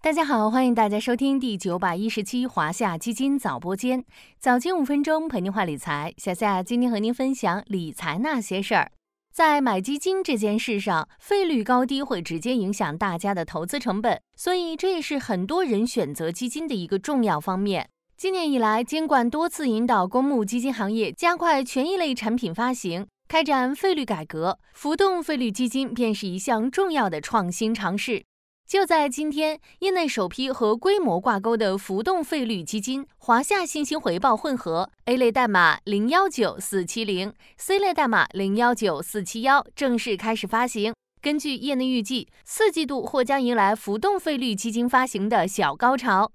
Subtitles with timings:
[0.00, 4.04] 大家好，欢迎大家收听第九百一十期华夏基金早播间，
[4.38, 6.14] 早间五分钟陪您话理财。
[6.16, 8.92] 小夏今天和您分享理财那些事儿。
[9.34, 17.90] 在买基金这件事上，费率高低会直接影响大家的投资成本，所以这也是很多人选择基金的一个重要方面。
[18.16, 28.22] 今年以来，监管多次引导公募基金行业加快权益类产品发行，开展费率改革，浮动费率基金便是一项重要的创新尝试。
[28.68, 40.92] 就在今天，业内首批和规模挂钩的浮动费率基金——华夏信息回报混合 A 类代码零幺九四七零，C 类代码零幺九四七幺正式开始发行。
[41.22, 46.30] 根据业内预计，四季度或将迎来浮动费率基金发行的小高潮。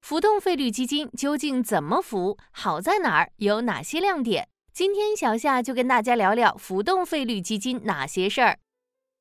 [0.00, 2.36] 浮动费率基金究竟怎么浮？
[2.50, 3.30] 好在哪儿？
[3.36, 4.48] 有哪些亮点？
[4.72, 8.58] 今天小夏就跟大家聊聊浮动费率基金哪些事儿。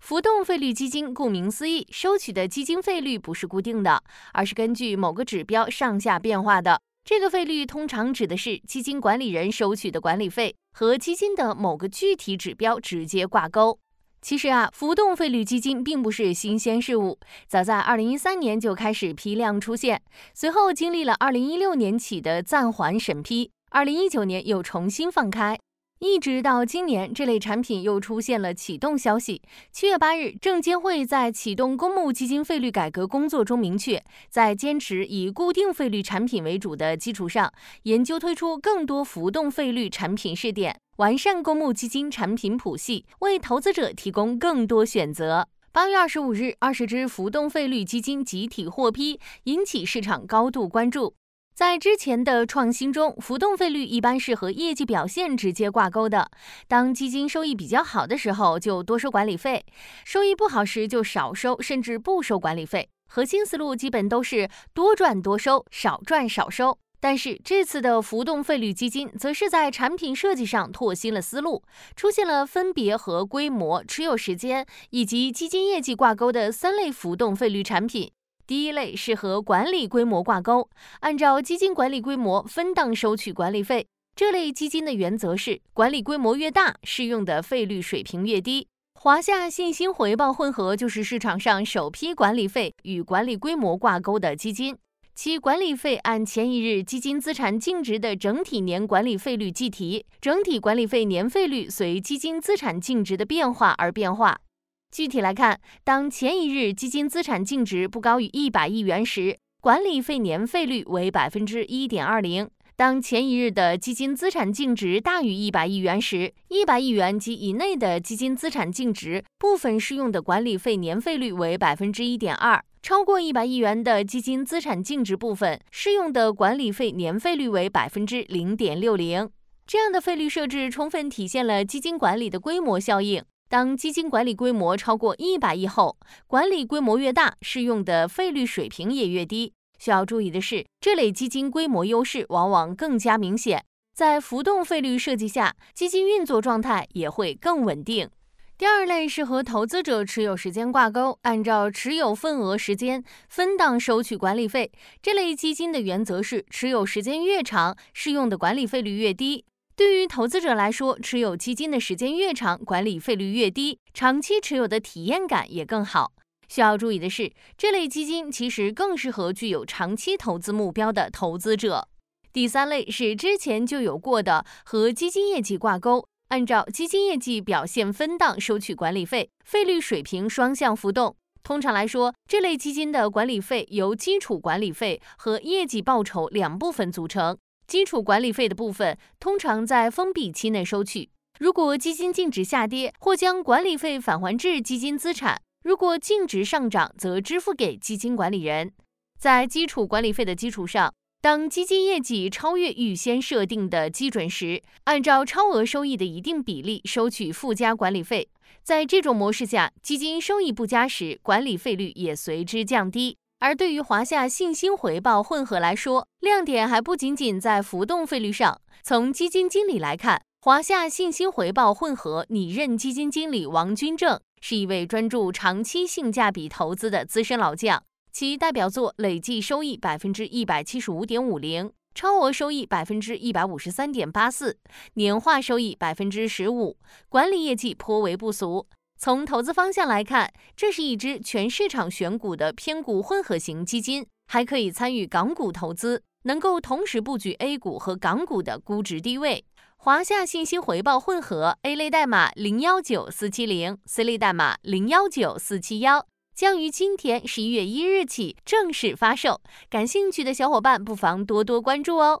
[0.00, 6.80] 浮动费率基金顾名思义，收取的基金费率不是固定的，而是根据某个指标上下变化的。
[7.04, 13.78] 这个费率通常指的是基金管理人收取的管理费，和基金的某个具体指标直接挂钩。
[14.22, 20.02] 其实啊，浮动费率基金并不是新鲜事物，早在二零一三年就开始批量出现，
[20.34, 25.58] 随后经历了二零一六年起的暂缓审批，二零一九年又重新放开。
[26.02, 29.42] 一直到今年，这类产品又出现了启动消息。
[29.70, 45.48] 七月八日，证监会在启动公募基金费率改革工作中明确，在坚持以固定费率产品为主的基础上，研究推出更多浮动费率产品试点，完善公募基金产品谱系，为投资者提供更多选择。
[45.70, 51.12] 八月二十五日，二十只浮动费率基金集体获批，引起市场高度关注。
[51.60, 56.30] 在之前的创新中，浮动费率一般是和业绩表现直接挂钩的。
[56.66, 59.60] 当基金收益比较好的时候，就多收管理费；
[60.06, 62.88] 收益不好时，就少收，甚至不收管理费。
[63.08, 66.78] 核心思路基本都是多赚多收，少赚少收。
[66.98, 71.62] 但是这次的浮动费率基金，则是在产品设计上拓新了思路，
[71.94, 78.10] 出现了分别和规模、持有时间以及基金业绩挂钩的三类浮动费率产品。
[78.50, 80.68] 第一类是和管理规模挂钩，
[81.02, 83.86] 按照基金管理规模分档收取管理费。
[84.16, 88.66] 这类基金的原则是，管理规模越大，适用的费率水平越低。
[88.94, 94.76] 华夏信心回报混合就是市场上首批管理费与管理规模挂钩的基金，
[95.14, 104.40] 其管理费按前一日基金资产净值的整体年管理费率计提，整体管理费年费率随基金资产净值的变化而变化。
[104.90, 129.30] 具体来看，当前一日基金资产净值不高于一百亿元时，管理费年费率为百分之一点二零；当前一日的基金资产净值大于一百亿元时，一百亿元及以内的基金资产净值部分适用的管理费年费率为百分之一点二；超过一百亿元的基金资产净值部分适用的管理费年费率为百分之零点六零。
[129.66, 133.22] 这样的费率设置充分体现了基金管理的规模效应。
[133.50, 135.96] 当基金管理规模超过一百亿后，
[136.28, 139.52] 管理规模越大，适用的费率水平也越低。
[139.76, 148.08] 需要注意的是，这类基金规模优势往往更加明显，在浮动费率设计下，基金运作状态也会更稳定。
[148.56, 154.70] 第二类是和投资者持有时间挂钩，按照持有份额时间分档收取管理费。
[155.02, 159.44] 这类基金的原则是，持有时间越长，适用的管理费率越低。
[159.80, 166.12] 对于投资者来说，持有基金的时间越长，管理费率越低，长期持有的体验感也更好。
[166.50, 171.88] 需要注意的是，这类基金其实更适合具有长期投资目标的投资者。
[172.30, 181.16] 第三类是之前就有过的，和基金业绩挂钩，按照基金业绩表现分档收取管理费，费率水平双向浮动。
[181.42, 187.38] 通常来说，这类基金的管理费由基础管理费和业绩报酬两部分组成。
[187.70, 191.08] 基础管理费的部分通常在封闭期内收取。
[191.38, 198.72] 如果基金净值下跌，或将管理费返还至基金资产；如果净值上涨，则支付给基金管理人。
[199.20, 208.28] 在基础管理费的基础上，当基金业绩超越预先设定的基准时，按照超额收益的一定比例收取附加管理费。
[208.64, 213.16] 在这种模式下，基金收益不佳时，管理费率也随之降低。
[213.40, 218.60] 而对于华夏信心回报混合来说，亮点还不仅仅在浮动费率上。
[218.82, 227.82] 从基金经理来看，华夏信心回报混合拟任基金经理王军正是一位专注长期性价比投资的资深老将，
[228.12, 234.58] 其代表作累计收益百分之一百七十五点五零，超额收益百分之一百五十三点八四，
[234.94, 236.76] 年化收益百分之十五，
[237.08, 238.66] 管理业绩颇为不俗。
[239.02, 249.42] 从投资方向来看，这是一只全市场选股的偏股混合型基金，还可以参与港股投资，能够同时布局 A 股和港股的估值低位。
[249.78, 262.20] 华夏信息回报混合 A 类代码零幺九四七零，C 类代码零幺九四七幺，将于今天十一月一日起正式发售，感兴趣的小伙伴不妨多多关注哦。